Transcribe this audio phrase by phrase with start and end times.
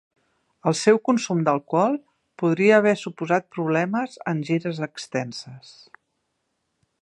[0.69, 1.97] El seu consum d'alcohol
[2.43, 5.77] podria haver suposat problemes en gires extenses.